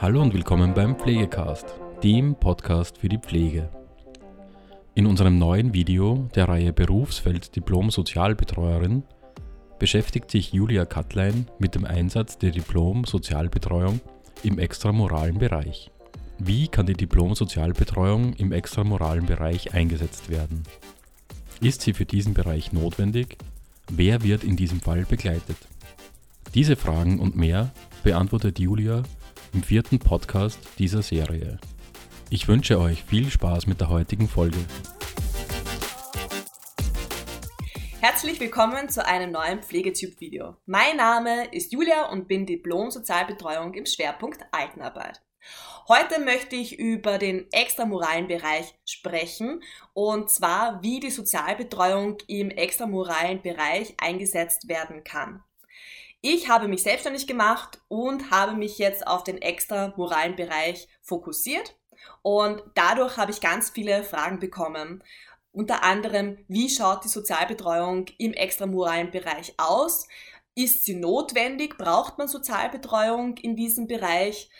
Hallo 0.00 0.22
und 0.22 0.32
willkommen 0.32 0.72
beim 0.72 0.96
Pflegecast, 0.96 1.74
dem 2.02 2.34
Podcast 2.34 2.96
für 2.96 3.10
die 3.10 3.18
Pflege. 3.18 3.68
In 4.94 5.04
unserem 5.04 5.38
neuen 5.38 5.74
Video 5.74 6.26
der 6.34 6.48
Reihe 6.48 6.72
Berufsfeld 6.72 7.54
Diplom 7.54 7.90
Sozialbetreuerin 7.90 9.02
beschäftigt 9.78 10.30
sich 10.30 10.54
Julia 10.54 10.86
Kattlein 10.86 11.48
mit 11.58 11.74
dem 11.74 11.84
Einsatz 11.84 12.38
der 12.38 12.50
Diplom 12.50 13.04
Sozialbetreuung 13.04 14.00
im 14.42 14.58
extramoralen 14.58 15.38
Bereich. 15.38 15.90
Wie 16.38 16.68
kann 16.68 16.86
die 16.86 16.94
Diplom 16.94 17.34
Sozialbetreuung 17.34 18.32
im 18.32 18.52
extramoralen 18.52 19.26
Bereich 19.26 19.74
eingesetzt 19.74 20.30
werden? 20.30 20.62
Ist 21.60 21.82
sie 21.82 21.92
für 21.92 22.06
diesen 22.06 22.32
Bereich 22.32 22.72
notwendig? 22.72 23.36
Wer 23.90 24.22
wird 24.22 24.44
in 24.44 24.56
diesem 24.56 24.80
Fall 24.80 25.04
begleitet? 25.04 25.58
Diese 26.54 26.76
Fragen 26.76 27.20
und 27.20 27.36
mehr 27.36 27.70
beantwortet 28.02 28.58
Julia 28.58 29.02
im 29.52 29.62
vierten 29.62 29.98
Podcast 29.98 30.58
dieser 30.78 31.02
Serie. 31.02 31.58
Ich 32.30 32.46
wünsche 32.48 32.78
euch 32.78 33.02
viel 33.04 33.30
Spaß 33.30 33.66
mit 33.66 33.80
der 33.80 33.88
heutigen 33.88 34.28
Folge. 34.28 34.58
Herzlich 38.00 38.40
willkommen 38.40 38.88
zu 38.88 39.04
einem 39.04 39.32
neuen 39.32 39.62
Pflegetyp-Video. 39.62 40.56
Mein 40.66 40.96
Name 40.96 41.52
ist 41.52 41.72
Julia 41.72 42.10
und 42.10 42.28
bin 42.28 42.46
Diplom-Sozialbetreuung 42.46 43.74
im 43.74 43.86
Schwerpunkt 43.86 44.40
Altenarbeit. 44.52 45.20
Heute 45.88 46.20
möchte 46.20 46.56
ich 46.56 46.78
über 46.78 47.18
den 47.18 47.50
extramoralen 47.52 48.28
Bereich 48.28 48.74
sprechen 48.84 49.62
und 49.92 50.30
zwar, 50.30 50.82
wie 50.82 51.00
die 51.00 51.10
Sozialbetreuung 51.10 52.18
im 52.28 52.50
extramoralen 52.50 53.42
Bereich 53.42 53.94
eingesetzt 53.98 54.68
werden 54.68 55.02
kann. 55.02 55.42
Ich 56.22 56.50
habe 56.50 56.68
mich 56.68 56.82
selbstständig 56.82 57.26
gemacht 57.26 57.80
und 57.88 58.30
habe 58.30 58.52
mich 58.52 58.76
jetzt 58.76 59.06
auf 59.06 59.24
den 59.24 59.40
extra 59.40 59.94
moralen 59.96 60.36
Bereich 60.36 60.86
fokussiert 61.00 61.74
und 62.20 62.62
dadurch 62.74 63.16
habe 63.16 63.30
ich 63.30 63.40
ganz 63.40 63.70
viele 63.70 64.04
Fragen 64.04 64.38
bekommen. 64.38 65.02
Unter 65.52 65.82
anderem, 65.82 66.38
wie 66.46 66.68
schaut 66.68 67.04
die 67.04 67.08
Sozialbetreuung 67.08 68.06
im 68.18 68.34
extramoralen 68.34 69.10
Bereich 69.10 69.54
aus? 69.56 70.06
Ist 70.54 70.84
sie 70.84 70.94
notwendig? 70.94 71.78
Braucht 71.78 72.18
man 72.18 72.28
Sozialbetreuung 72.28 73.38
in 73.38 73.56
diesem 73.56 73.86
Bereich? 73.86 74.50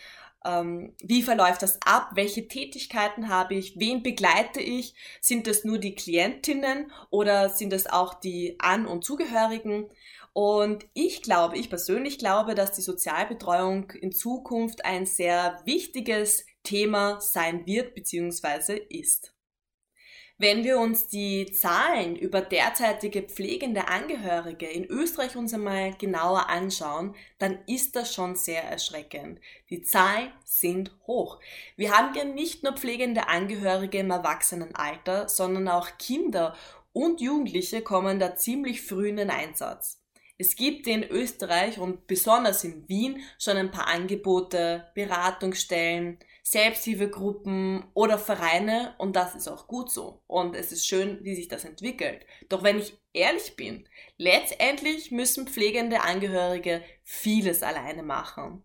Ähm, 0.44 0.94
wie 1.02 1.22
verläuft 1.22 1.60
das 1.62 1.78
ab? 1.84 2.12
Welche 2.14 2.48
Tätigkeiten 2.48 3.28
habe 3.28 3.54
ich? 3.54 3.78
Wen 3.78 4.02
begleite 4.02 4.60
ich? 4.60 4.94
Sind 5.20 5.46
das 5.46 5.64
nur 5.64 5.76
die 5.76 5.94
Klientinnen 5.94 6.90
oder 7.10 7.50
sind 7.50 7.72
das 7.72 7.86
auch 7.86 8.14
die 8.14 8.56
An- 8.58 8.86
und 8.86 9.04
Zugehörigen? 9.04 9.90
Und 10.32 10.86
ich 10.94 11.22
glaube, 11.22 11.58
ich 11.58 11.68
persönlich 11.68 12.18
glaube, 12.18 12.54
dass 12.54 12.72
die 12.72 12.82
Sozialbetreuung 12.82 13.90
in 13.90 14.12
Zukunft 14.12 14.84
ein 14.84 15.06
sehr 15.06 15.60
wichtiges 15.64 16.46
Thema 16.62 17.20
sein 17.20 17.66
wird 17.66 17.94
bzw. 17.94 18.76
ist. 18.88 19.34
Wenn 20.40 20.64
wir 20.64 20.78
uns 20.78 21.06
die 21.08 21.52
Zahlen 21.52 22.16
über 22.16 22.40
derzeitige 22.40 23.20
pflegende 23.20 23.88
Angehörige 23.88 24.64
in 24.66 24.86
Österreich 24.86 25.36
uns 25.36 25.52
einmal 25.52 25.92
genauer 25.98 26.48
anschauen, 26.48 27.14
dann 27.38 27.58
ist 27.66 27.94
das 27.94 28.14
schon 28.14 28.36
sehr 28.36 28.64
erschreckend. 28.64 29.38
Die 29.68 29.82
Zahlen 29.82 30.32
sind 30.46 30.96
hoch. 31.06 31.40
Wir 31.76 31.94
haben 31.94 32.14
ja 32.14 32.24
nicht 32.24 32.62
nur 32.62 32.72
pflegende 32.72 33.28
Angehörige 33.28 33.98
im 33.98 34.10
Erwachsenenalter, 34.10 35.28
sondern 35.28 35.68
auch 35.68 35.98
Kinder 35.98 36.56
und 36.94 37.20
Jugendliche 37.20 37.82
kommen 37.82 38.18
da 38.18 38.34
ziemlich 38.34 38.80
früh 38.80 39.10
in 39.10 39.18
den 39.18 39.28
Einsatz. 39.28 39.99
Es 40.40 40.56
gibt 40.56 40.86
in 40.86 41.04
Österreich 41.04 41.78
und 41.78 42.06
besonders 42.06 42.64
in 42.64 42.88
Wien 42.88 43.22
schon 43.38 43.58
ein 43.58 43.70
paar 43.70 43.88
Angebote, 43.88 44.90
Beratungsstellen, 44.94 46.18
Selbsthilfegruppen 46.42 47.84
oder 47.92 48.18
Vereine 48.18 48.94
und 48.96 49.16
das 49.16 49.34
ist 49.34 49.48
auch 49.48 49.66
gut 49.66 49.90
so. 49.90 50.22
Und 50.26 50.56
es 50.56 50.72
ist 50.72 50.86
schön, 50.86 51.22
wie 51.24 51.34
sich 51.34 51.48
das 51.48 51.66
entwickelt. 51.66 52.24
Doch 52.48 52.62
wenn 52.62 52.78
ich 52.78 52.98
ehrlich 53.12 53.54
bin, 53.54 53.86
letztendlich 54.16 55.10
müssen 55.10 55.46
pflegende 55.46 56.00
Angehörige 56.00 56.82
vieles 57.02 57.62
alleine 57.62 58.02
machen. 58.02 58.64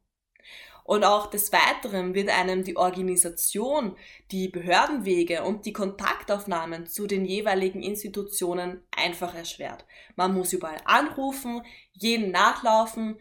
Und 0.85 1.03
auch 1.03 1.31
des 1.31 1.51
Weiteren 1.51 2.13
wird 2.13 2.29
einem 2.29 2.63
die 2.63 2.77
Organisation, 2.77 3.97
die 4.29 4.49
Behördenwege 4.49 5.43
und 5.43 5.65
die 5.65 5.73
Kontaktaufnahmen 5.73 6.85
zu 6.85 7.07
den 7.07 7.25
jeweiligen 7.25 7.81
Institutionen 7.81 8.83
einfach 8.95 9.33
erschwert. 9.33 9.83
Man 10.15 10.35
muss 10.35 10.53
überall 10.53 10.79
anrufen, 10.85 11.63
jeden 11.91 12.29
nachlaufen, 12.29 13.19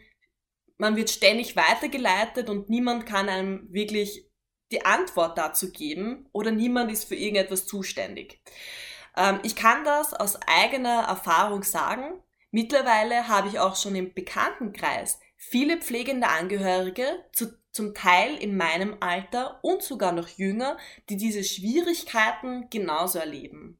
man 0.77 0.95
wird 0.95 1.09
ständig 1.09 1.55
weitergeleitet 1.55 2.49
und 2.49 2.69
niemand 2.69 3.07
kann 3.07 3.29
einem 3.29 3.67
wirklich 3.73 4.29
die 4.71 4.85
Antwort 4.85 5.35
dazu 5.37 5.71
geben 5.71 6.29
oder 6.33 6.51
niemand 6.51 6.91
ist 6.91 7.05
für 7.05 7.15
irgendetwas 7.15 7.65
zuständig. 7.65 8.41
Ähm, 9.17 9.39
ich 9.41 9.55
kann 9.55 9.83
das 9.83 10.13
aus 10.13 10.37
eigener 10.45 11.05
Erfahrung 11.07 11.63
sagen. 11.63 12.21
Mittlerweile 12.51 13.27
habe 13.27 13.47
ich 13.47 13.57
auch 13.57 13.75
schon 13.75 13.95
im 13.95 14.13
Bekanntenkreis 14.13 15.19
viele 15.37 15.77
pflegende 15.77 16.27
Angehörige, 16.27 17.05
zu, 17.33 17.57
zum 17.71 17.93
Teil 17.93 18.35
in 18.37 18.55
meinem 18.55 18.97
Alter 19.01 19.59
und 19.61 19.83
sogar 19.83 20.11
noch 20.11 20.29
jünger, 20.29 20.77
die 21.09 21.17
diese 21.17 21.43
Schwierigkeiten 21.43 22.69
genauso 22.69 23.19
erleben. 23.19 23.79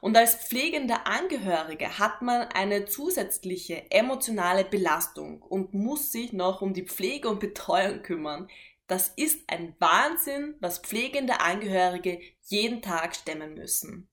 Und 0.00 0.16
als 0.16 0.34
pflegende 0.34 1.06
Angehörige 1.06 1.98
hat 1.98 2.22
man 2.22 2.42
eine 2.48 2.86
zusätzliche 2.86 3.90
emotionale 3.90 4.64
Belastung 4.64 5.42
und 5.42 5.74
muss 5.74 6.12
sich 6.12 6.32
noch 6.32 6.60
um 6.60 6.74
die 6.74 6.86
Pflege 6.86 7.28
und 7.28 7.40
Betreuung 7.40 8.02
kümmern. 8.02 8.48
Das 8.86 9.08
ist 9.16 9.48
ein 9.48 9.74
Wahnsinn, 9.78 10.54
was 10.60 10.78
pflegende 10.78 11.40
Angehörige 11.40 12.20
jeden 12.42 12.82
Tag 12.82 13.16
stemmen 13.16 13.54
müssen. 13.54 14.08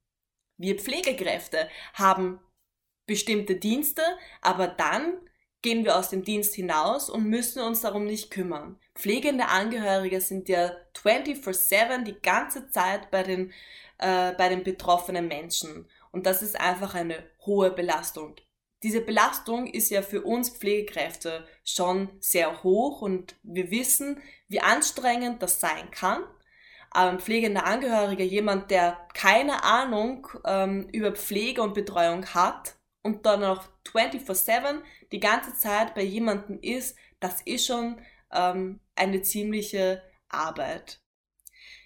Wir 0.57 0.79
Pflegekräfte 0.79 1.69
haben 1.93 2.39
bestimmte 3.05 3.55
Dienste, 3.55 4.03
aber 4.41 4.67
dann 4.67 5.17
gehen 5.63 5.85
wir 5.85 5.97
aus 5.97 6.09
dem 6.09 6.23
Dienst 6.23 6.53
hinaus 6.53 7.09
und 7.09 7.25
müssen 7.25 7.63
uns 7.63 7.81
darum 7.81 8.05
nicht 8.05 8.29
kümmern. 8.29 8.77
Pflegende 8.93 9.47
Angehörige 9.47 10.21
sind 10.21 10.47
ja 10.49 10.71
24/7 10.93 12.03
die 12.03 12.21
ganze 12.21 12.69
Zeit 12.69 13.09
bei 13.09 13.23
den, 13.23 13.51
äh, 13.97 14.33
bei 14.33 14.49
den 14.49 14.63
betroffenen 14.63 15.27
Menschen. 15.27 15.89
Und 16.11 16.27
das 16.27 16.43
ist 16.43 16.59
einfach 16.59 16.93
eine 16.93 17.23
hohe 17.45 17.71
Belastung. 17.71 18.35
Diese 18.83 19.01
Belastung 19.01 19.65
ist 19.67 19.89
ja 19.89 20.01
für 20.01 20.21
uns 20.21 20.49
Pflegekräfte 20.49 21.47
schon 21.63 22.09
sehr 22.19 22.63
hoch 22.63 23.01
und 23.01 23.35
wir 23.41 23.71
wissen, 23.71 24.21
wie 24.49 24.59
anstrengend 24.59 25.41
das 25.41 25.61
sein 25.61 25.89
kann. 25.89 26.21
Aber 26.91 27.09
ein 27.09 27.19
pflegender 27.19 27.65
Angehöriger, 27.65 28.25
jemand, 28.25 28.69
der 28.69 29.07
keine 29.13 29.63
Ahnung 29.63 30.27
ähm, 30.45 30.89
über 30.91 31.13
Pflege 31.13 31.63
und 31.63 31.73
Betreuung 31.73 32.25
hat, 32.27 32.75
und 33.03 33.25
dann 33.25 33.41
noch 33.41 33.67
24-7 33.85 34.81
die 35.11 35.19
ganze 35.19 35.53
Zeit 35.53 35.93
bei 35.93 36.01
jemandem 36.03 36.59
ist, 36.61 36.97
das 37.19 37.41
ist 37.41 37.67
schon 37.67 38.01
ähm, 38.31 38.79
eine 38.95 39.21
ziemliche 39.21 40.01
Arbeit. 40.29 40.99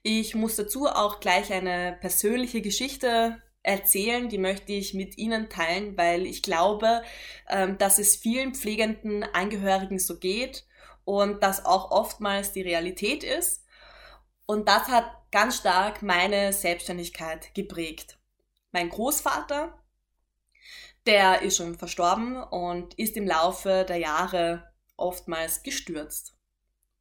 Ich 0.04 0.36
muss 0.36 0.56
dazu 0.56 0.88
auch 0.88 1.20
gleich 1.20 1.52
eine 1.52 1.98
persönliche 2.00 2.62
Geschichte 2.62 3.42
erzählen, 3.64 4.30
die 4.30 4.38
möchte 4.38 4.72
ich 4.72 4.94
mit 4.94 5.18
Ihnen 5.18 5.50
teilen, 5.50 5.98
weil 5.98 6.26
ich 6.26 6.42
glaube, 6.42 7.04
ähm, 7.50 7.78
dass 7.78 8.00
es 8.00 8.16
vielen 8.16 8.56
pflegenden 8.56 9.24
Angehörigen 9.24 10.00
so 10.00 10.18
geht 10.20 10.66
und 11.04 11.44
das 11.44 11.66
auch 11.66 11.92
oftmals 11.92 12.54
die 12.54 12.62
Realität 12.62 13.24
ist. 13.24 13.66
Und 14.46 14.70
das 14.70 14.88
hat 14.88 15.12
ganz 15.32 15.58
stark 15.58 16.02
meine 16.02 16.54
Selbstständigkeit 16.54 17.54
geprägt. 17.54 18.18
Mein 18.72 18.90
Großvater 18.90 19.78
der 21.08 21.42
ist 21.42 21.58
schon 21.58 21.76
verstorben 21.76 22.38
und 22.38 22.94
ist 22.96 23.18
im 23.18 23.26
Laufe 23.26 23.86
der 23.88 23.98
Jahre 23.98 24.72
oftmals 24.98 25.64
gestürzt. 25.64 26.36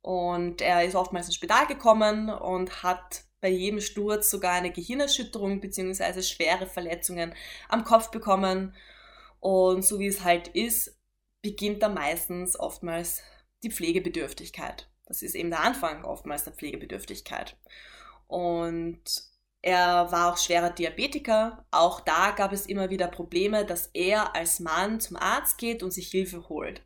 Und 0.00 0.60
er 0.60 0.84
ist 0.84 0.94
oftmals 0.94 1.26
ins 1.26 1.34
Spital 1.34 1.66
gekommen 1.66 2.30
und 2.30 2.84
hat 2.84 3.24
bei 3.40 3.48
jedem 3.48 3.80
Sturz 3.80 4.30
sogar 4.30 4.52
eine 4.52 4.70
Gehirnerschütterung 4.70 5.60
bzw. 5.60 6.22
schwere 6.22 6.66
Verletzungen 6.66 7.34
am 7.68 7.84
Kopf 7.84 8.10
bekommen. 8.10 8.74
Und 9.40 9.84
so 9.84 9.98
wie 9.98 10.06
es 10.06 10.22
halt 10.22 10.48
ist, 10.48 10.96
beginnt 11.42 11.82
da 11.82 11.88
meistens 11.88 12.58
oftmals 12.58 13.22
die 13.62 13.70
Pflegebedürftigkeit. 13.70 14.88
Das 15.06 15.22
ist 15.22 15.34
eben 15.34 15.50
der 15.50 15.60
Anfang 15.60 16.04
oftmals 16.04 16.44
der 16.44 16.52
Pflegebedürftigkeit. 16.52 17.56
Und 18.28 19.02
er 19.66 20.12
war 20.12 20.32
auch 20.32 20.38
schwerer 20.38 20.70
Diabetiker. 20.70 21.64
Auch 21.72 21.98
da 21.98 22.30
gab 22.30 22.52
es 22.52 22.66
immer 22.66 22.88
wieder 22.88 23.08
Probleme, 23.08 23.66
dass 23.66 23.90
er 23.94 24.36
als 24.36 24.60
Mann 24.60 25.00
zum 25.00 25.16
Arzt 25.16 25.58
geht 25.58 25.82
und 25.82 25.90
sich 25.92 26.06
Hilfe 26.06 26.48
holt. 26.48 26.82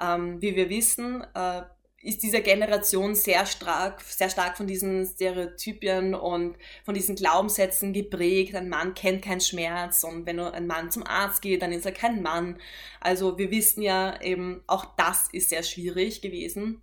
Ähm, 0.00 0.40
wie 0.40 0.56
wir 0.56 0.70
wissen, 0.70 1.22
äh, 1.34 1.62
ist 2.00 2.22
diese 2.22 2.40
Generation 2.40 3.14
sehr 3.14 3.44
stark, 3.44 4.00
sehr 4.00 4.30
stark 4.30 4.56
von 4.56 4.66
diesen 4.66 5.04
Stereotypien 5.04 6.14
und 6.14 6.56
von 6.86 6.94
diesen 6.94 7.16
Glaubenssätzen 7.16 7.92
geprägt. 7.92 8.54
Ein 8.54 8.70
Mann 8.70 8.94
kennt 8.94 9.22
keinen 9.22 9.42
Schmerz 9.42 10.02
und 10.02 10.24
wenn 10.24 10.40
ein 10.40 10.66
Mann 10.66 10.90
zum 10.90 11.02
Arzt 11.06 11.42
geht, 11.42 11.60
dann 11.60 11.72
ist 11.72 11.84
er 11.84 11.92
kein 11.92 12.22
Mann. 12.22 12.58
Also 12.98 13.36
wir 13.36 13.50
wissen 13.50 13.82
ja 13.82 14.18
eben, 14.22 14.62
auch 14.66 14.86
das 14.96 15.28
ist 15.32 15.50
sehr 15.50 15.62
schwierig 15.62 16.22
gewesen. 16.22 16.80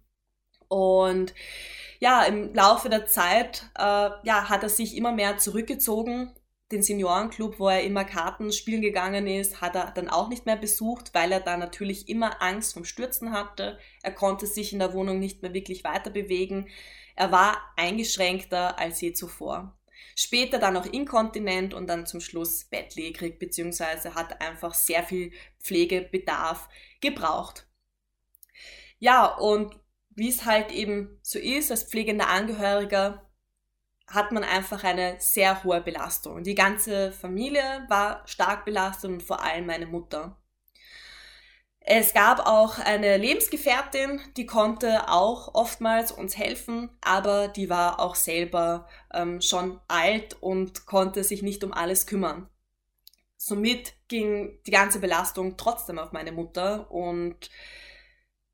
Und 0.67 1.33
ja, 1.99 2.23
im 2.23 2.53
Laufe 2.53 2.89
der 2.89 3.05
Zeit 3.05 3.69
äh, 3.77 3.81
ja, 3.81 4.49
hat 4.49 4.63
er 4.63 4.69
sich 4.69 4.97
immer 4.97 5.11
mehr 5.11 5.37
zurückgezogen. 5.37 6.33
Den 6.71 6.81
Seniorenclub, 6.81 7.59
wo 7.59 7.69
er 7.69 7.83
immer 7.83 8.03
Karten 8.03 8.51
spielen 8.51 8.81
gegangen 8.81 9.27
ist, 9.27 9.61
hat 9.61 9.75
er 9.75 9.91
dann 9.91 10.09
auch 10.09 10.27
nicht 10.27 10.45
mehr 10.45 10.55
besucht, 10.55 11.13
weil 11.13 11.31
er 11.31 11.39
da 11.39 11.55
natürlich 11.55 12.09
immer 12.09 12.41
Angst 12.41 12.73
vom 12.73 12.83
Stürzen 12.83 13.31
hatte. 13.31 13.77
Er 14.01 14.11
konnte 14.11 14.47
sich 14.47 14.73
in 14.73 14.79
der 14.79 14.93
Wohnung 14.93 15.19
nicht 15.19 15.41
mehr 15.43 15.53
wirklich 15.53 15.83
weiter 15.83 16.09
bewegen. 16.09 16.67
Er 17.15 17.31
war 17.31 17.57
eingeschränkter 17.77 18.79
als 18.79 18.99
je 19.01 19.13
zuvor. 19.13 19.77
Später 20.15 20.59
dann 20.59 20.77
auch 20.77 20.85
inkontinent 20.85 21.73
und 21.73 21.87
dann 21.87 22.05
zum 22.05 22.21
Schluss 22.21 22.65
bettlägerig, 22.65 23.39
beziehungsweise 23.39 24.15
hat 24.15 24.41
einfach 24.41 24.73
sehr 24.73 25.03
viel 25.03 25.31
Pflegebedarf 25.61 26.69
gebraucht. 27.01 27.67
Ja, 28.99 29.25
und 29.25 29.75
wie 30.15 30.29
es 30.29 30.45
halt 30.45 30.71
eben 30.71 31.19
so 31.21 31.39
ist, 31.39 31.71
als 31.71 31.83
pflegender 31.83 32.29
Angehöriger 32.29 33.29
hat 34.07 34.31
man 34.31 34.43
einfach 34.43 34.83
eine 34.83 35.15
sehr 35.19 35.63
hohe 35.63 35.81
Belastung. 35.81 36.43
Die 36.43 36.55
ganze 36.55 37.11
Familie 37.11 37.85
war 37.89 38.27
stark 38.27 38.65
belastet 38.65 39.09
und 39.09 39.23
vor 39.23 39.43
allem 39.43 39.65
meine 39.65 39.85
Mutter. 39.85 40.37
Es 41.85 42.13
gab 42.13 42.47
auch 42.47 42.79
eine 42.79 43.17
Lebensgefährtin, 43.17 44.21
die 44.37 44.45
konnte 44.45 45.09
auch 45.09 45.53
oftmals 45.53 46.13
uns 46.13 46.37
helfen, 46.37 46.89
aber 47.01 47.49
die 47.49 47.69
war 47.69 47.99
auch 47.99 48.15
selber 48.15 48.87
ähm, 49.13 49.41
schon 49.41 49.81
alt 49.89 50.41
und 50.41 50.85
konnte 50.85 51.25
sich 51.25 51.41
nicht 51.41 51.61
um 51.63 51.73
alles 51.73 52.05
kümmern. 52.05 52.49
Somit 53.35 53.95
ging 54.07 54.61
die 54.65 54.71
ganze 54.71 54.99
Belastung 54.99 55.57
trotzdem 55.57 55.99
auf 55.99 56.13
meine 56.13 56.31
Mutter 56.31 56.89
und 56.89 57.49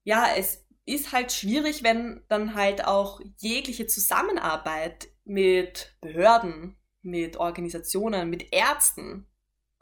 ja, 0.03 0.25
es 0.35 0.65
ist 0.93 1.11
halt 1.11 1.31
schwierig, 1.31 1.83
wenn 1.83 2.23
dann 2.27 2.55
halt 2.55 2.85
auch 2.85 3.21
jegliche 3.37 3.87
Zusammenarbeit 3.87 5.09
mit 5.23 5.95
Behörden, 6.01 6.77
mit 7.01 7.37
Organisationen, 7.37 8.29
mit 8.29 8.53
Ärzten 8.53 9.27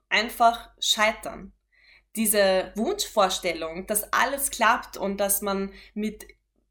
einfach 0.09 0.69
scheitern 0.79 1.53
diese 2.17 2.71
Wunschvorstellung, 2.75 3.85
dass 3.85 4.11
alles 4.11 4.49
klappt 4.49 4.97
und 4.97 5.17
dass 5.17 5.41
man 5.41 5.71
mit 5.93 6.27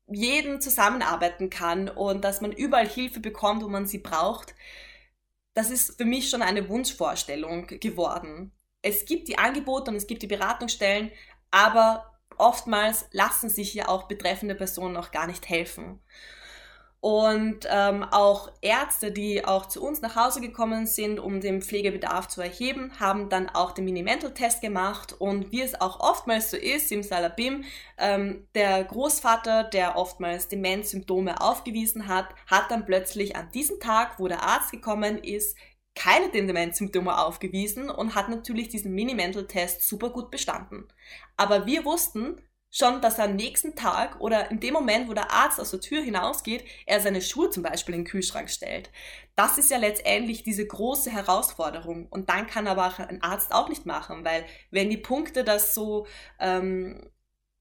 jedem 0.08 0.60
zusammenarbeiten 0.60 1.50
kann 1.50 1.88
und 1.88 2.24
dass 2.24 2.40
man 2.40 2.52
überall 2.52 2.88
Hilfe 2.88 3.20
bekommt, 3.20 3.62
wo 3.62 3.68
man 3.68 3.86
sie 3.86 3.98
braucht, 3.98 4.54
das 5.54 5.70
ist 5.70 5.96
für 5.96 6.04
mich 6.04 6.28
schon 6.28 6.42
eine 6.42 6.68
Wunschvorstellung 6.68 7.66
geworden. 7.66 8.52
Es 8.82 9.04
gibt 9.04 9.28
die 9.28 9.38
Angebote 9.38 9.90
und 9.90 9.96
es 9.96 10.06
gibt 10.06 10.22
die 10.22 10.26
Beratungsstellen, 10.26 11.10
aber 11.50 12.15
oftmals 12.38 13.06
lassen 13.12 13.48
sich 13.48 13.74
ja 13.74 13.88
auch 13.88 14.04
betreffende 14.04 14.54
Personen 14.54 14.94
noch 14.94 15.10
gar 15.10 15.26
nicht 15.26 15.48
helfen. 15.48 16.00
Und 17.00 17.68
ähm, 17.70 18.02
auch 18.02 18.50
Ärzte, 18.62 19.12
die 19.12 19.44
auch 19.44 19.66
zu 19.66 19.80
uns 19.80 20.00
nach 20.00 20.16
Hause 20.16 20.40
gekommen 20.40 20.86
sind, 20.86 21.20
um 21.20 21.40
den 21.40 21.62
Pflegebedarf 21.62 22.26
zu 22.26 22.40
erheben, 22.40 22.90
haben 22.98 23.28
dann 23.28 23.48
auch 23.48 23.70
den 23.70 23.84
Mini-Mental-Test 23.84 24.60
gemacht. 24.60 25.14
Und 25.16 25.52
wie 25.52 25.60
es 25.60 25.80
auch 25.80 26.00
oftmals 26.00 26.50
so 26.50 26.56
ist, 26.56 26.90
im 26.90 27.04
Salabim, 27.04 27.62
ähm, 27.98 28.48
der 28.56 28.82
Großvater, 28.82 29.64
der 29.64 29.96
oftmals 29.96 30.48
Demenzsymptome 30.48 31.40
aufgewiesen 31.40 32.08
hat, 32.08 32.26
hat 32.46 32.70
dann 32.70 32.86
plötzlich 32.86 33.36
an 33.36 33.50
diesem 33.52 33.78
Tag, 33.78 34.18
wo 34.18 34.26
der 34.26 34.42
Arzt 34.42 34.72
gekommen 34.72 35.18
ist, 35.18 35.56
keine 35.96 36.30
Demenzsymptome 36.30 37.18
aufgewiesen 37.18 37.90
und 37.90 38.14
hat 38.14 38.28
natürlich 38.28 38.68
diesen 38.68 38.94
Mini-Mental-Test 38.94 39.82
super 39.82 40.10
gut 40.10 40.30
bestanden. 40.30 40.86
Aber 41.36 41.66
wir 41.66 41.84
wussten, 41.84 42.40
schon, 42.76 43.00
dass 43.00 43.18
er 43.18 43.24
am 43.24 43.36
nächsten 43.36 43.74
Tag 43.74 44.20
oder 44.20 44.50
in 44.50 44.60
dem 44.60 44.74
Moment, 44.74 45.08
wo 45.08 45.14
der 45.14 45.30
Arzt 45.30 45.58
aus 45.58 45.70
der 45.70 45.80
Tür 45.80 46.02
hinausgeht, 46.02 46.64
er 46.84 47.00
seine 47.00 47.22
Schuhe 47.22 47.48
zum 47.48 47.62
Beispiel 47.62 47.94
in 47.94 48.02
den 48.02 48.10
Kühlschrank 48.10 48.50
stellt. 48.50 48.90
Das 49.34 49.56
ist 49.56 49.70
ja 49.70 49.78
letztendlich 49.78 50.42
diese 50.42 50.66
große 50.66 51.10
Herausforderung. 51.10 52.06
Und 52.08 52.28
dann 52.28 52.46
kann 52.46 52.66
aber 52.66 52.86
auch 52.86 52.98
ein 52.98 53.22
Arzt 53.22 53.52
auch 53.52 53.68
nicht 53.68 53.86
machen, 53.86 54.24
weil 54.24 54.44
wenn 54.70 54.90
die 54.90 54.98
Punkte 54.98 55.42
das 55.44 55.74
so, 55.74 56.06
ähm, 56.38 57.10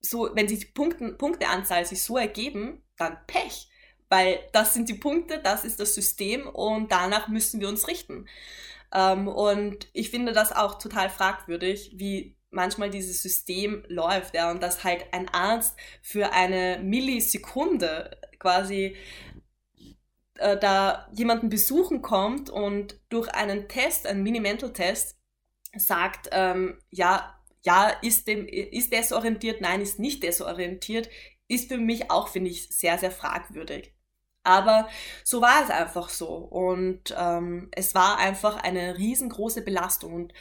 so 0.01 0.29
wenn 0.33 0.47
die 0.47 0.65
Punkten, 0.65 1.17
Punkteanzahl 1.17 1.85
sich 1.85 2.03
so 2.03 2.17
ergeben, 2.17 2.83
dann 2.97 3.17
Pech. 3.27 3.69
Weil 4.09 4.39
das 4.53 4.73
sind 4.73 4.89
die 4.89 4.93
Punkte, 4.93 5.39
das 5.41 5.65
ist 5.65 5.79
das 5.79 5.95
System 5.95 6.47
und 6.47 6.91
danach 6.91 7.27
müssen 7.27 7.59
wir 7.59 7.69
uns 7.69 7.87
richten. 7.87 8.27
Ähm, 8.93 9.27
und 9.27 9.87
ich 9.93 10.09
finde 10.09 10.31
das 10.31 10.51
auch 10.51 10.77
total 10.79 11.09
fragwürdig, 11.09 11.93
wie 11.95 12.37
manchmal 12.51 12.89
dieses 12.89 13.21
System 13.21 13.83
läuft, 13.87 14.35
ja, 14.35 14.49
und 14.51 14.63
dass 14.63 14.83
halt 14.83 15.05
ein 15.11 15.27
Arzt 15.29 15.75
für 16.01 16.31
eine 16.31 16.79
Millisekunde 16.81 18.17
quasi 18.39 18.95
äh, 20.35 20.57
da 20.57 21.07
jemanden 21.13 21.49
besuchen 21.49 22.01
kommt 22.01 22.49
und 22.49 22.99
durch 23.09 23.29
einen 23.29 23.67
Test, 23.67 24.07
einen 24.07 24.23
Mini-Mental-Test, 24.23 25.17
sagt, 25.77 26.29
ähm, 26.31 26.79
ja, 26.91 27.39
ja, 27.63 27.89
ist, 28.01 28.27
dem, 28.27 28.47
ist 28.47 28.93
desorientiert, 28.93 29.61
nein, 29.61 29.81
ist 29.81 29.99
nicht 29.99 30.23
desorientiert, 30.23 31.09
ist 31.47 31.69
für 31.69 31.77
mich 31.77 32.11
auch, 32.11 32.29
finde 32.29 32.51
ich, 32.51 32.69
sehr, 32.69 32.97
sehr 32.97 33.11
fragwürdig. 33.11 33.94
Aber 34.45 34.87
so 35.23 35.41
war 35.41 35.63
es 35.63 35.69
einfach 35.69 36.09
so. 36.09 36.27
Und 36.27 37.13
ähm, 37.17 37.69
es 37.71 37.95
war 37.95 38.17
einfach 38.17 38.57
eine 38.57 38.97
riesengroße 38.97 39.63
Belastung. 39.63 40.13
Und 40.13 40.33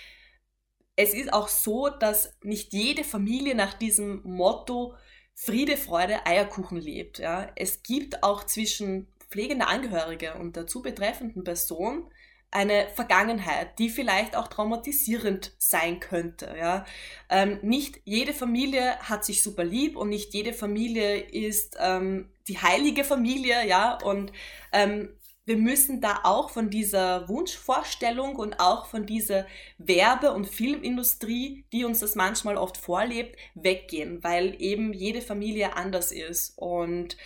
es 0.96 1.14
ist 1.14 1.32
auch 1.32 1.48
so, 1.48 1.88
dass 1.88 2.34
nicht 2.42 2.72
jede 2.72 3.02
Familie 3.02 3.54
nach 3.54 3.74
diesem 3.74 4.20
Motto 4.24 4.94
Friede, 5.34 5.76
Freude, 5.76 6.26
Eierkuchen 6.26 6.78
lebt. 6.78 7.18
Ja. 7.18 7.50
Es 7.56 7.82
gibt 7.82 8.22
auch 8.22 8.44
zwischen 8.44 9.08
pflegender 9.30 9.68
Angehörige 9.68 10.34
und 10.34 10.54
der 10.54 10.66
zu 10.66 10.82
betreffenden 10.82 11.42
Person 11.42 12.08
eine 12.50 12.86
Vergangenheit, 12.94 13.78
die 13.80 13.88
vielleicht 13.88 14.36
auch 14.36 14.46
traumatisierend 14.46 15.52
sein 15.58 15.98
könnte. 15.98 16.54
Ja. 16.56 16.84
Ähm, 17.28 17.58
nicht 17.62 18.00
jede 18.04 18.32
Familie 18.32 18.96
hat 19.00 19.24
sich 19.24 19.42
super 19.42 19.64
lieb 19.64 19.96
und 19.96 20.10
nicht 20.10 20.34
jede 20.34 20.52
Familie 20.52 21.18
ist 21.18 21.76
ähm, 21.80 22.30
die 22.48 22.58
heilige 22.58 23.04
Familie, 23.04 23.66
ja, 23.66 23.98
und 24.02 24.32
ähm, 24.72 25.16
wir 25.46 25.56
müssen 25.58 26.00
da 26.00 26.20
auch 26.24 26.50
von 26.50 26.70
dieser 26.70 27.28
Wunschvorstellung 27.28 28.36
und 28.36 28.60
auch 28.60 28.86
von 28.86 29.04
dieser 29.04 29.46
Werbe- 29.76 30.32
und 30.32 30.48
Filmindustrie, 30.48 31.66
die 31.72 31.84
uns 31.84 32.00
das 32.00 32.14
manchmal 32.14 32.56
oft 32.56 32.78
vorlebt, 32.78 33.38
weggehen, 33.54 34.24
weil 34.24 34.60
eben 34.60 34.92
jede 34.94 35.20
Familie 35.20 35.76
anders 35.76 36.12
ist. 36.12 36.56
Und 36.56 37.18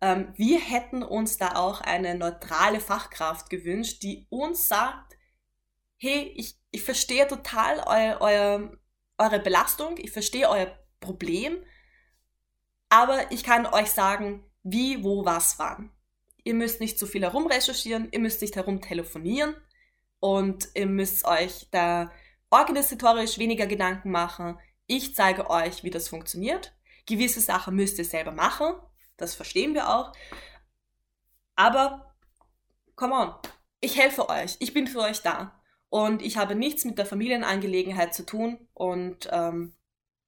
ähm, 0.00 0.32
wir 0.36 0.58
hätten 0.58 1.04
uns 1.04 1.38
da 1.38 1.54
auch 1.56 1.80
eine 1.80 2.16
neutrale 2.16 2.80
Fachkraft 2.80 3.50
gewünscht, 3.50 4.02
die 4.02 4.26
uns 4.30 4.66
sagt, 4.66 5.16
hey, 5.96 6.32
ich, 6.36 6.58
ich 6.72 6.82
verstehe 6.82 7.28
total 7.28 7.78
eu, 7.86 8.26
eu, 8.26 8.68
eure 9.18 9.38
Belastung, 9.38 9.96
ich 9.98 10.10
verstehe 10.10 10.48
euer 10.48 10.76
Problem, 10.98 11.62
aber 12.88 13.30
ich 13.30 13.44
kann 13.44 13.66
euch 13.66 13.92
sagen, 13.92 14.44
wie, 14.62 15.02
wo, 15.02 15.24
was, 15.24 15.58
wann. 15.58 15.90
Ihr 16.44 16.54
müsst 16.54 16.80
nicht 16.80 16.98
so 16.98 17.06
viel 17.06 17.22
herumrecherchieren, 17.22 18.08
ihr 18.12 18.20
müsst 18.20 18.40
nicht 18.40 18.56
herumtelefonieren 18.56 19.54
und 20.20 20.68
ihr 20.74 20.86
müsst 20.86 21.24
euch 21.24 21.68
da 21.70 22.10
organisatorisch 22.50 23.38
weniger 23.38 23.66
Gedanken 23.66 24.10
machen. 24.10 24.58
Ich 24.86 25.14
zeige 25.14 25.50
euch, 25.50 25.84
wie 25.84 25.90
das 25.90 26.08
funktioniert. 26.08 26.74
Gewisse 27.06 27.40
Sachen 27.40 27.76
müsst 27.76 27.98
ihr 27.98 28.04
selber 28.04 28.32
machen, 28.32 28.74
das 29.16 29.34
verstehen 29.34 29.74
wir 29.74 29.88
auch. 29.88 30.12
Aber, 31.56 32.14
come 32.96 33.14
on, 33.14 33.34
ich 33.80 33.98
helfe 33.98 34.28
euch, 34.28 34.56
ich 34.60 34.72
bin 34.72 34.86
für 34.86 35.00
euch 35.00 35.22
da. 35.22 35.60
Und 35.88 36.22
ich 36.22 36.36
habe 36.36 36.54
nichts 36.54 36.84
mit 36.84 36.98
der 36.98 37.06
Familienangelegenheit 37.06 38.14
zu 38.14 38.24
tun 38.24 38.68
und 38.74 39.28
ähm, 39.32 39.74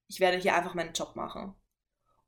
ich 0.09 0.21
werde 0.21 0.37
hier 0.37 0.57
einfach 0.57 0.75
meinen 0.75 0.93
Job 0.93 1.15
machen. 1.15 1.55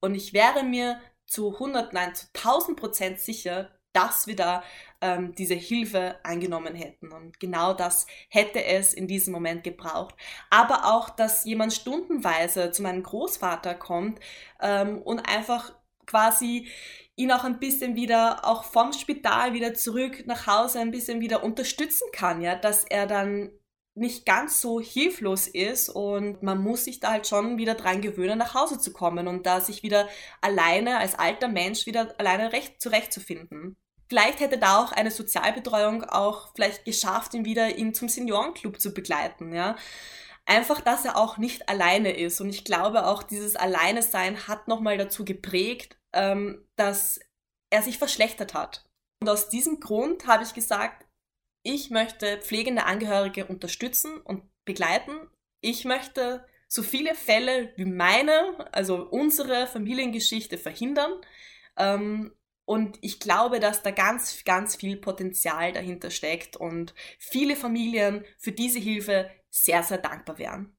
Und 0.00 0.14
ich 0.14 0.32
wäre 0.32 0.62
mir 0.62 1.00
zu 1.26 1.54
100, 1.54 1.92
nein, 1.92 2.14
zu 2.14 2.26
1000 2.34 2.78
Prozent 2.78 3.20
sicher, 3.20 3.70
dass 3.92 4.26
wir 4.26 4.36
da 4.36 4.62
ähm, 5.00 5.34
diese 5.36 5.54
Hilfe 5.54 6.18
eingenommen 6.24 6.74
hätten. 6.74 7.12
Und 7.12 7.38
genau 7.38 7.72
das 7.72 8.06
hätte 8.28 8.64
es 8.64 8.92
in 8.92 9.06
diesem 9.06 9.32
Moment 9.32 9.62
gebraucht. 9.62 10.14
Aber 10.50 10.92
auch, 10.92 11.10
dass 11.10 11.44
jemand 11.44 11.72
stundenweise 11.72 12.70
zu 12.72 12.82
meinem 12.82 13.02
Großvater 13.02 13.74
kommt 13.74 14.18
ähm, 14.60 15.00
und 15.00 15.20
einfach 15.20 15.74
quasi 16.06 16.68
ihn 17.16 17.30
auch 17.30 17.44
ein 17.44 17.60
bisschen 17.60 17.94
wieder 17.94 18.44
auch 18.44 18.64
vom 18.64 18.92
Spital 18.92 19.52
wieder 19.54 19.74
zurück 19.74 20.26
nach 20.26 20.46
Hause 20.46 20.80
ein 20.80 20.90
bisschen 20.90 21.20
wieder 21.20 21.44
unterstützen 21.44 22.08
kann, 22.12 22.40
ja, 22.40 22.56
dass 22.56 22.84
er 22.84 23.06
dann 23.06 23.52
nicht 23.96 24.26
ganz 24.26 24.60
so 24.60 24.80
hilflos 24.80 25.46
ist 25.46 25.88
und 25.88 26.42
man 26.42 26.58
muss 26.58 26.84
sich 26.84 26.98
da 26.98 27.12
halt 27.12 27.28
schon 27.28 27.58
wieder 27.58 27.74
dran 27.74 28.00
gewöhnen, 28.00 28.38
nach 28.38 28.54
Hause 28.54 28.78
zu 28.78 28.92
kommen 28.92 29.28
und 29.28 29.46
da 29.46 29.60
sich 29.60 29.82
wieder 29.82 30.08
alleine 30.40 30.98
als 30.98 31.14
alter 31.14 31.48
Mensch 31.48 31.86
wieder 31.86 32.14
alleine 32.18 32.52
recht 32.52 32.80
zurechtzufinden. 32.80 33.76
Vielleicht 34.08 34.40
hätte 34.40 34.58
da 34.58 34.82
auch 34.82 34.92
eine 34.92 35.10
Sozialbetreuung 35.10 36.04
auch 36.04 36.52
vielleicht 36.54 36.84
geschafft, 36.84 37.34
ihn 37.34 37.44
wieder 37.44 37.76
ihn 37.76 37.94
zum 37.94 38.08
Seniorenclub 38.08 38.80
zu 38.80 38.92
begleiten, 38.92 39.54
ja. 39.54 39.76
Einfach, 40.46 40.82
dass 40.82 41.06
er 41.06 41.16
auch 41.16 41.38
nicht 41.38 41.70
alleine 41.70 42.14
ist. 42.14 42.40
Und 42.40 42.50
ich 42.50 42.64
glaube 42.64 43.06
auch, 43.06 43.22
dieses 43.22 43.56
Alleine 43.56 44.02
sein 44.02 44.46
hat 44.46 44.68
nochmal 44.68 44.98
dazu 44.98 45.24
geprägt, 45.24 45.96
ähm, 46.12 46.66
dass 46.76 47.18
er 47.70 47.80
sich 47.80 47.96
verschlechtert 47.96 48.52
hat. 48.52 48.84
Und 49.22 49.30
aus 49.30 49.48
diesem 49.48 49.80
Grund 49.80 50.26
habe 50.26 50.44
ich 50.44 50.52
gesagt, 50.52 51.03
ich 51.64 51.90
möchte 51.90 52.38
pflegende 52.38 52.84
Angehörige 52.84 53.46
unterstützen 53.46 54.20
und 54.20 54.44
begleiten. 54.64 55.12
Ich 55.60 55.84
möchte 55.84 56.46
so 56.68 56.82
viele 56.82 57.14
Fälle 57.14 57.72
wie 57.76 57.86
meine, 57.86 58.68
also 58.70 59.08
unsere 59.08 59.66
Familiengeschichte 59.66 60.58
verhindern. 60.58 61.12
Ähm, 61.76 62.32
und 62.66 62.98
ich 63.00 63.18
glaube, 63.18 63.60
dass 63.60 63.82
da 63.82 63.90
ganz, 63.90 64.44
ganz 64.44 64.76
viel 64.76 64.98
Potenzial 64.98 65.72
dahinter 65.72 66.10
steckt 66.10 66.56
und 66.56 66.94
viele 67.18 67.56
Familien 67.56 68.24
für 68.38 68.52
diese 68.52 68.78
Hilfe 68.78 69.30
sehr, 69.50 69.82
sehr 69.82 69.98
dankbar 69.98 70.38
wären. 70.38 70.76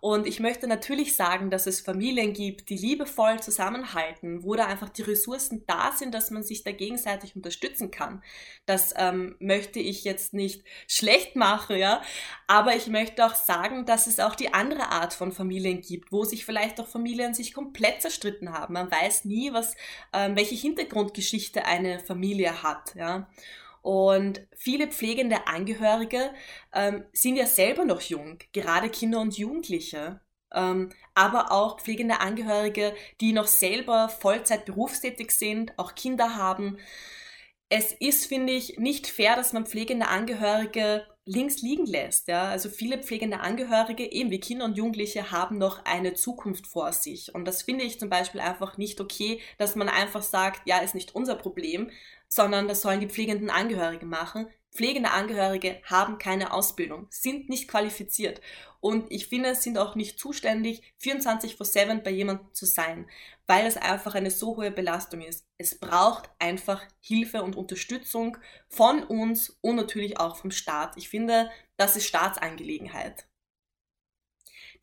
Und 0.00 0.26
ich 0.26 0.40
möchte 0.40 0.66
natürlich 0.66 1.16
sagen, 1.16 1.50
dass 1.50 1.66
es 1.66 1.80
Familien 1.80 2.32
gibt, 2.32 2.68
die 2.68 2.76
liebevoll 2.76 3.40
zusammenhalten, 3.40 4.42
wo 4.44 4.54
da 4.54 4.66
einfach 4.66 4.88
die 4.88 5.02
Ressourcen 5.02 5.64
da 5.66 5.92
sind, 5.92 6.14
dass 6.14 6.30
man 6.30 6.42
sich 6.42 6.62
da 6.62 6.72
gegenseitig 6.72 7.34
unterstützen 7.34 7.90
kann. 7.90 8.22
Das 8.66 8.94
ähm, 8.96 9.36
möchte 9.40 9.80
ich 9.80 10.04
jetzt 10.04 10.34
nicht 10.34 10.64
schlecht 10.86 11.36
machen, 11.36 11.76
ja. 11.76 12.02
Aber 12.46 12.76
ich 12.76 12.86
möchte 12.86 13.24
auch 13.24 13.34
sagen, 13.34 13.86
dass 13.86 14.06
es 14.06 14.20
auch 14.20 14.34
die 14.34 14.54
andere 14.54 14.90
Art 14.90 15.14
von 15.14 15.32
Familien 15.32 15.80
gibt, 15.80 16.12
wo 16.12 16.24
sich 16.24 16.44
vielleicht 16.44 16.80
auch 16.80 16.88
Familien 16.88 17.34
sich 17.34 17.52
komplett 17.54 18.02
zerstritten 18.02 18.52
haben. 18.52 18.74
Man 18.74 18.90
weiß 18.90 19.24
nie, 19.24 19.52
was, 19.52 19.74
ähm, 20.12 20.36
welche 20.36 20.54
Hintergrundgeschichte 20.54 21.64
eine 21.64 22.00
Familie 22.00 22.62
hat, 22.62 22.94
ja. 22.94 23.28
Und 23.88 24.46
viele 24.54 24.88
pflegende 24.88 25.46
Angehörige 25.46 26.34
ähm, 26.74 27.06
sind 27.14 27.36
ja 27.36 27.46
selber 27.46 27.86
noch 27.86 28.02
jung, 28.02 28.36
gerade 28.52 28.90
Kinder 28.90 29.18
und 29.18 29.38
Jugendliche. 29.38 30.20
Ähm, 30.52 30.90
aber 31.14 31.52
auch 31.52 31.80
pflegende 31.80 32.20
Angehörige, 32.20 32.94
die 33.22 33.32
noch 33.32 33.46
selber 33.46 34.10
Vollzeit 34.10 34.66
berufstätig 34.66 35.30
sind, 35.30 35.72
auch 35.78 35.94
Kinder 35.94 36.36
haben. 36.36 36.76
Es 37.70 37.92
ist, 37.92 38.26
finde 38.26 38.52
ich, 38.52 38.78
nicht 38.78 39.06
fair, 39.06 39.36
dass 39.36 39.54
man 39.54 39.64
pflegende 39.64 40.08
Angehörige 40.08 41.06
links 41.24 41.62
liegen 41.62 41.86
lässt. 41.86 42.28
Ja? 42.28 42.44
Also 42.48 42.68
viele 42.68 43.02
pflegende 43.02 43.40
Angehörige, 43.40 44.10
eben 44.10 44.30
wie 44.30 44.40
Kinder 44.40 44.66
und 44.66 44.76
Jugendliche, 44.76 45.30
haben 45.30 45.56
noch 45.56 45.84
eine 45.86 46.12
Zukunft 46.14 46.66
vor 46.66 46.92
sich. 46.92 47.34
Und 47.34 47.46
das 47.46 47.62
finde 47.62 47.84
ich 47.84 47.98
zum 47.98 48.10
Beispiel 48.10 48.40
einfach 48.40 48.76
nicht 48.76 49.00
okay, 49.00 49.40
dass 49.56 49.76
man 49.76 49.88
einfach 49.88 50.22
sagt, 50.22 50.62
ja, 50.66 50.78
ist 50.78 50.94
nicht 50.94 51.14
unser 51.14 51.36
Problem, 51.36 51.90
sondern 52.28 52.68
das 52.68 52.82
sollen 52.82 53.00
die 53.00 53.08
pflegenden 53.08 53.50
Angehörigen 53.50 54.08
machen. 54.08 54.48
Pflegende 54.70 55.10
Angehörige 55.10 55.80
haben 55.84 56.18
keine 56.18 56.52
Ausbildung, 56.52 57.06
sind 57.10 57.48
nicht 57.48 57.68
qualifiziert 57.68 58.40
und 58.80 59.10
ich 59.10 59.26
finde, 59.26 59.54
sind 59.54 59.76
auch 59.78 59.96
nicht 59.96 60.18
zuständig, 60.20 60.82
24 60.98 61.56
vor 61.56 61.66
7 61.66 62.02
bei 62.02 62.10
jemandem 62.10 62.52
zu 62.52 62.64
sein, 62.64 63.08
weil 63.46 63.66
es 63.66 63.76
einfach 63.76 64.14
eine 64.14 64.30
so 64.30 64.56
hohe 64.56 64.70
Belastung 64.70 65.20
ist. 65.20 65.46
Es 65.56 65.78
braucht 65.78 66.30
einfach 66.38 66.82
Hilfe 67.00 67.42
und 67.42 67.56
Unterstützung 67.56 68.36
von 68.68 69.02
uns 69.02 69.58
und 69.62 69.76
natürlich 69.76 70.20
auch 70.20 70.36
vom 70.36 70.50
Staat. 70.50 70.96
Ich 70.96 71.08
finde, 71.08 71.50
das 71.76 71.96
ist 71.96 72.06
Staatsangelegenheit. 72.06 73.26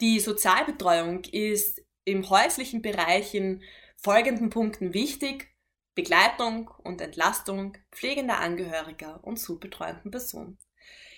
Die 0.01 0.19
Sozialbetreuung 0.19 1.23
ist 1.23 1.81
im 2.03 2.29
häuslichen 2.29 2.81
Bereich 2.81 3.33
in 3.33 3.63
folgenden 3.95 4.49
Punkten 4.49 4.93
wichtig. 4.93 5.54
Begleitung 5.95 6.69
und 6.83 7.01
Entlastung 7.01 7.77
pflegender 7.91 8.39
Angehöriger 8.39 9.23
und 9.23 9.37
zu 9.37 9.59
betreuenden 9.59 10.11
Personen. 10.11 10.57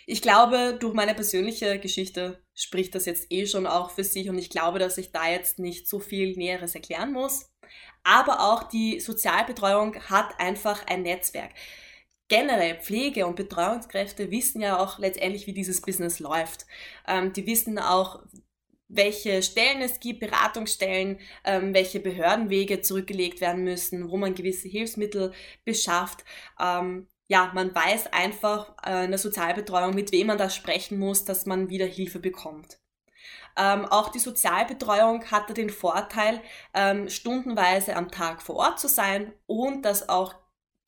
Ich 0.06 0.22
glaube, 0.22 0.78
durch 0.80 0.94
meine 0.94 1.16
persönliche 1.16 1.80
Geschichte 1.80 2.42
spricht 2.56 2.96
das 2.96 3.06
jetzt 3.06 3.28
eh 3.30 3.46
schon 3.46 3.68
auch 3.68 3.92
für 3.92 4.06
sich 4.06 4.30
und 4.30 4.38
ich 4.38 4.50
glaube, 4.50 4.80
dass 4.80 4.98
ich 4.98 5.12
da 5.12 5.28
jetzt 5.30 5.60
nicht 5.60 5.90
so 5.90 6.00
viel 6.00 6.38
Näheres 6.38 6.76
erklären 6.76 7.12
muss. 7.12 7.52
Aber 8.04 8.40
auch 8.40 8.64
die 8.64 9.02
Sozialbetreuung 9.02 9.96
hat 10.10 10.40
einfach 10.40 10.86
ein 10.88 11.02
Netzwerk. 11.02 11.52
Generell 12.30 12.80
Pflege- 12.80 13.28
und 13.28 13.36
Betreuungskräfte 13.36 14.32
wissen 14.32 14.62
ja 14.62 14.80
auch 14.80 14.98
letztendlich, 15.00 15.46
wie 15.48 15.54
dieses 15.54 15.82
Business 15.82 16.20
läuft. 16.20 16.66
Ähm, 17.06 17.34
die 17.34 17.46
wissen 17.46 17.78
auch, 17.78 18.24
welche 18.88 19.44
Stellen 19.44 19.82
es 19.82 20.00
gibt, 20.00 20.20
Beratungsstellen, 20.22 21.20
ähm, 21.44 21.74
welche 21.74 22.00
Behördenwege 22.00 22.82
zurückgelegt 22.82 23.42
werden 23.42 23.64
müssen, 23.64 24.10
wo 24.10 24.18
man 24.18 24.36
gewisse 24.36 24.68
Hilfsmittel 24.68 25.34
beschafft. 25.66 26.24
Ähm, 26.60 27.08
ja, 27.28 27.52
man 27.54 27.76
weiß 27.76 28.14
einfach 28.14 28.74
äh, 28.86 29.06
in 29.06 29.12
der 29.12 29.18
Sozialbetreuung, 29.18 29.94
mit 29.94 30.12
wem 30.12 30.28
man 30.28 30.38
da 30.38 30.50
sprechen 30.50 30.98
muss, 30.98 31.26
dass 31.26 31.46
man 31.46 31.70
wieder 31.70 31.86
Hilfe 31.86 32.20
bekommt. 32.20 32.80
Ähm, 33.58 33.86
auch 33.86 34.10
die 34.10 34.20
Sozialbetreuung 34.20 35.26
hatte 35.32 35.54
den 35.54 35.70
Vorteil, 35.70 36.42
ähm, 36.74 37.10
stundenweise 37.10 37.96
am 37.96 38.12
Tag 38.12 38.42
vor 38.42 38.56
Ort 38.56 38.80
zu 38.80 38.88
sein 38.88 39.34
und 39.48 39.84
dass 39.84 40.08
auch 40.10 40.36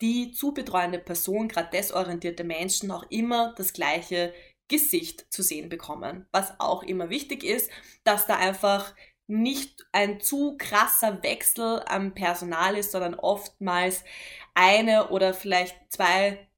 die 0.02 0.32
zu 0.32 0.54
betreuende 0.54 1.00
Person, 1.00 1.50
gerade 1.50 1.70
desorientierte 1.72 2.44
Menschen, 2.44 2.92
auch 2.92 3.04
immer 3.10 3.54
das 3.58 3.74
gleiche 3.74 4.34
Gesicht 4.70 5.32
zu 5.34 5.44
sehen 5.44 5.68
bekommen. 5.68 6.26
Was 6.32 6.60
auch 6.60 6.84
immer 6.84 7.10
wichtig 7.10 7.44
ist, 7.44 7.70
dass 8.06 8.26
da 8.28 8.38
einfach 8.38 8.96
nicht 9.28 9.86
ein 9.92 10.20
zu 10.20 10.58
krasser 10.58 11.22
Wechsel 11.22 11.84
am 11.86 12.14
Personal 12.16 12.76
ist, 12.76 12.92
sondern 12.92 13.16
oftmals 13.16 14.04
eine 14.56 15.10
oder 15.10 15.34
vielleicht 15.34 15.78
zwei 15.90 16.50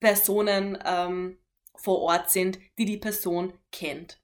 Personen 0.00 0.78
ähm, 0.84 1.38
vor 1.74 2.00
Ort 2.00 2.30
sind, 2.30 2.58
die 2.78 2.84
die 2.84 2.98
Person 2.98 3.58
kennt. 3.70 4.20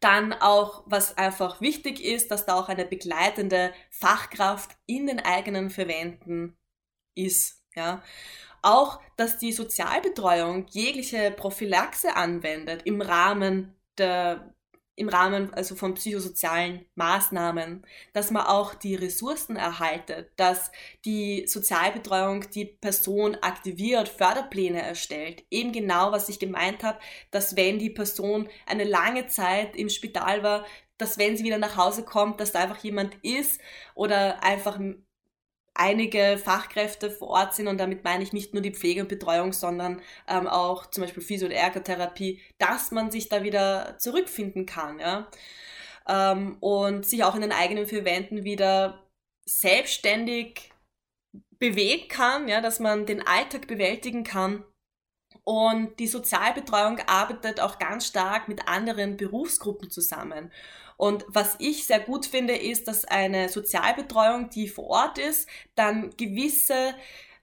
Dann 0.00 0.32
auch, 0.32 0.82
was 0.86 1.16
einfach 1.16 1.60
wichtig 1.60 2.04
ist, 2.04 2.30
dass 2.30 2.44
da 2.44 2.54
auch 2.54 2.68
eine 2.68 2.84
begleitende 2.84 3.72
Fachkraft 3.90 4.76
in 4.86 5.06
den 5.06 5.20
eigenen 5.20 5.70
Verwenden 5.70 6.58
ist. 7.14 7.62
Ja. 7.74 8.02
Auch, 8.62 9.00
dass 9.16 9.38
die 9.38 9.52
Sozialbetreuung 9.52 10.66
jegliche 10.70 11.30
Prophylaxe 11.30 12.16
anwendet 12.16 12.82
im 12.84 13.00
Rahmen 13.00 13.74
der 13.98 14.54
im 15.00 15.08
Rahmen 15.08 15.52
also 15.54 15.74
von 15.74 15.94
psychosozialen 15.94 16.84
Maßnahmen, 16.94 17.86
dass 18.12 18.30
man 18.30 18.44
auch 18.44 18.74
die 18.74 18.94
Ressourcen 18.94 19.56
erhaltet, 19.56 20.30
dass 20.36 20.70
die 21.06 21.46
Sozialbetreuung 21.46 22.50
die 22.50 22.66
Person 22.66 23.34
aktiviert, 23.36 24.08
Förderpläne 24.08 24.82
erstellt. 24.82 25.42
Eben 25.50 25.72
genau, 25.72 26.12
was 26.12 26.28
ich 26.28 26.38
gemeint 26.38 26.82
habe, 26.84 26.98
dass 27.30 27.56
wenn 27.56 27.78
die 27.78 27.88
Person 27.88 28.50
eine 28.66 28.84
lange 28.84 29.26
Zeit 29.26 29.74
im 29.74 29.88
Spital 29.88 30.42
war, 30.42 30.66
dass 30.98 31.16
wenn 31.16 31.34
sie 31.34 31.44
wieder 31.44 31.58
nach 31.58 31.78
Hause 31.78 32.04
kommt, 32.04 32.38
dass 32.38 32.52
da 32.52 32.58
einfach 32.60 32.84
jemand 32.84 33.14
ist 33.22 33.58
oder 33.94 34.42
einfach 34.44 34.78
einige 35.74 36.38
Fachkräfte 36.38 37.10
vor 37.10 37.28
Ort 37.28 37.54
sind 37.54 37.68
und 37.68 37.78
damit 37.78 38.04
meine 38.04 38.22
ich 38.22 38.32
nicht 38.32 38.54
nur 38.54 38.62
die 38.62 38.74
Pflege 38.74 39.02
und 39.02 39.08
Betreuung, 39.08 39.52
sondern 39.52 40.02
ähm, 40.28 40.46
auch 40.46 40.86
zum 40.86 41.02
Beispiel 41.02 41.22
Physio- 41.22 41.46
und 41.46 41.52
Ergotherapie, 41.52 42.40
dass 42.58 42.90
man 42.90 43.10
sich 43.10 43.28
da 43.28 43.42
wieder 43.42 43.96
zurückfinden 43.98 44.66
kann, 44.66 44.98
ja. 44.98 45.30
Ähm, 46.08 46.56
und 46.60 47.06
sich 47.06 47.24
auch 47.24 47.34
in 47.34 47.42
den 47.42 47.52
eigenen 47.52 47.86
vier 47.86 48.04
Wänden 48.04 48.44
wieder 48.44 49.06
selbstständig 49.46 50.72
bewegen 51.58 52.08
kann, 52.08 52.48
ja, 52.48 52.60
dass 52.60 52.80
man 52.80 53.06
den 53.06 53.26
Alltag 53.26 53.66
bewältigen 53.66 54.24
kann. 54.24 54.64
Und 55.44 55.98
die 55.98 56.06
Sozialbetreuung 56.06 57.00
arbeitet 57.06 57.60
auch 57.60 57.78
ganz 57.78 58.06
stark 58.06 58.48
mit 58.48 58.68
anderen 58.68 59.16
Berufsgruppen 59.16 59.90
zusammen. 59.90 60.52
Und 61.00 61.24
was 61.28 61.56
ich 61.60 61.86
sehr 61.86 62.00
gut 62.00 62.26
finde, 62.26 62.54
ist, 62.54 62.86
dass 62.86 63.06
eine 63.06 63.48
Sozialbetreuung, 63.48 64.50
die 64.50 64.68
vor 64.68 64.88
Ort 64.88 65.16
ist, 65.16 65.48
dann 65.74 66.10
gewisse 66.18 66.94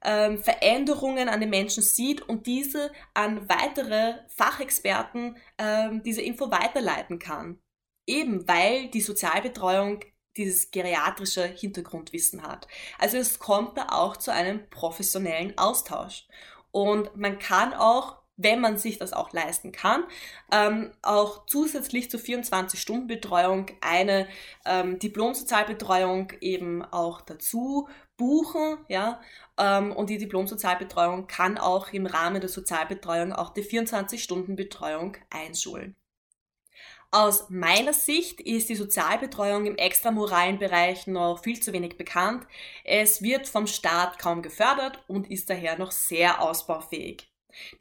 ähm, 0.04 0.38
Veränderungen 0.38 1.28
an 1.28 1.40
den 1.40 1.50
Menschen 1.50 1.82
sieht 1.82 2.22
und 2.22 2.46
diese 2.46 2.92
an 3.16 3.50
weitere 3.50 4.20
Fachexperten 4.28 5.38
ähm, 5.58 6.04
diese 6.04 6.22
Info 6.22 6.52
weiterleiten 6.52 7.18
kann. 7.18 7.60
Eben 8.06 8.48
weil 8.48 8.90
die 8.90 9.02
Sozialbetreuung 9.02 10.02
dieses 10.38 10.70
geriatrische 10.70 11.48
Hintergrundwissen 11.48 12.44
hat. 12.44 12.68
Also 13.00 13.18
es 13.18 13.40
kommt 13.40 13.76
da 13.76 13.88
auch 13.90 14.18
zu 14.18 14.32
einem 14.32 14.70
professionellen 14.70 15.58
Austausch. 15.58 16.28
Und 16.70 17.16
man 17.16 17.40
kann 17.40 17.74
auch 17.74 18.22
wenn 18.38 18.62
man 18.62 18.78
sich 18.78 19.00
das 19.00 19.14
auch 19.14 19.34
leisten 19.34 19.72
kann, 19.72 20.04
ähm, 20.52 20.92
auch 21.02 21.46
zusätzlich 21.48 22.10
zur 22.10 22.20
24-Stunden-Betreuung 22.20 23.68
eine 23.82 24.28
ähm, 24.66 25.00
Diplom-Sozialbetreuung 25.00 26.34
eben 26.40 26.86
auch 26.86 27.22
dazu 27.22 27.90
buchen, 28.16 28.78
ja, 28.88 29.20
ähm, 29.58 29.92
und 29.92 30.10
die 30.10 30.20
Diplom-Sozialbetreuung 30.20 31.28
kann 31.28 31.58
auch 31.58 31.92
im 31.92 32.06
Rahmen 32.06 32.40
der 32.40 32.50
Sozialbetreuung 32.50 33.34
auch 33.34 33.50
die 33.54 33.64
24-Stunden-Betreuung 33.64 35.18
einschulen. 35.30 35.96
Aus 37.10 37.50
meiner 37.50 37.94
Sicht 37.94 38.42
ist 38.42 38.68
die 38.68 38.76
Sozialbetreuung 38.76 39.66
im 39.66 39.78
extramoralen 39.78 40.60
Bereich 40.60 41.08
noch 41.08 41.42
viel 41.42 41.60
zu 41.60 41.72
wenig 41.72 41.98
bekannt. 41.98 42.46
Es 42.84 43.22
wird 43.22 43.48
vom 43.48 43.66
Staat 43.66 44.20
kaum 44.20 44.42
gefördert 44.42 45.04
und 45.08 45.32
ist 45.32 45.50
daher 45.50 45.78
noch 45.78 45.92
sehr 45.92 46.42
ausbaufähig. 46.42 47.32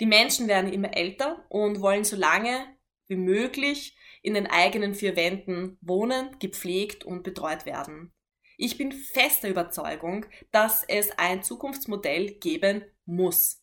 Die 0.00 0.06
Menschen 0.06 0.48
werden 0.48 0.72
immer 0.72 0.96
älter 0.96 1.44
und 1.48 1.80
wollen 1.80 2.04
so 2.04 2.16
lange 2.16 2.66
wie 3.06 3.16
möglich 3.16 3.96
in 4.22 4.34
den 4.34 4.46
eigenen 4.46 4.94
vier 4.94 5.16
Wänden 5.16 5.78
wohnen, 5.80 6.36
gepflegt 6.40 7.04
und 7.04 7.22
betreut 7.22 7.64
werden. 7.66 8.12
Ich 8.58 8.78
bin 8.78 8.90
fester 8.90 9.48
Überzeugung, 9.48 10.26
dass 10.50 10.82
es 10.84 11.10
ein 11.18 11.42
Zukunftsmodell 11.42 12.38
geben 12.38 12.84
muss. 13.04 13.62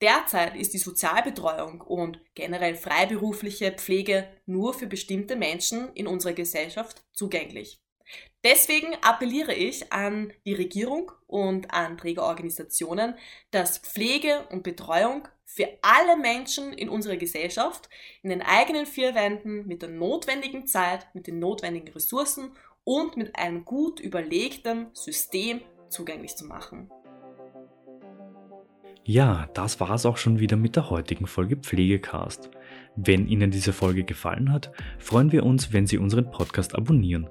Derzeit 0.00 0.56
ist 0.56 0.74
die 0.74 0.78
Sozialbetreuung 0.78 1.80
und 1.80 2.20
generell 2.34 2.76
freiberufliche 2.76 3.72
Pflege 3.72 4.28
nur 4.46 4.74
für 4.74 4.86
bestimmte 4.86 5.36
Menschen 5.36 5.92
in 5.94 6.06
unserer 6.06 6.32
Gesellschaft 6.32 7.04
zugänglich. 7.12 7.82
Deswegen 8.44 8.94
appelliere 9.02 9.54
ich 9.54 9.92
an 9.92 10.32
die 10.44 10.54
Regierung 10.54 11.10
und 11.26 11.72
an 11.72 11.98
Trägerorganisationen, 11.98 13.14
dass 13.50 13.78
Pflege 13.78 14.46
und 14.50 14.62
Betreuung 14.62 15.26
für 15.44 15.68
alle 15.82 16.16
Menschen 16.16 16.72
in 16.72 16.88
unserer 16.88 17.16
Gesellschaft 17.16 17.88
in 18.22 18.30
den 18.30 18.42
eigenen 18.42 18.86
vier 18.86 19.14
Wänden 19.14 19.66
mit 19.66 19.82
der 19.82 19.88
notwendigen 19.88 20.66
Zeit, 20.66 21.06
mit 21.14 21.26
den 21.26 21.38
notwendigen 21.38 21.88
Ressourcen 21.88 22.52
und 22.84 23.16
mit 23.16 23.36
einem 23.36 23.64
gut 23.64 23.98
überlegten 24.00 24.88
System 24.92 25.60
zugänglich 25.88 26.36
zu 26.36 26.44
machen. 26.46 26.90
Ja, 29.04 29.48
das 29.54 29.78
war 29.78 29.92
es 29.92 30.04
auch 30.04 30.16
schon 30.16 30.40
wieder 30.40 30.56
mit 30.56 30.74
der 30.74 30.90
heutigen 30.90 31.28
Folge 31.28 31.56
Pflegecast. 31.56 32.50
Wenn 32.96 33.28
Ihnen 33.28 33.52
diese 33.52 33.72
Folge 33.72 34.02
gefallen 34.02 34.52
hat, 34.52 34.72
freuen 34.98 35.30
wir 35.30 35.46
uns, 35.46 35.72
wenn 35.72 35.86
Sie 35.86 35.96
unseren 35.96 36.30
Podcast 36.30 36.74
abonnieren. 36.74 37.30